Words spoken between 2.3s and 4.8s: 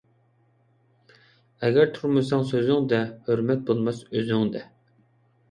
سۆزۈڭدە، ھۆرمەت بولماس ئۆزۈڭدە.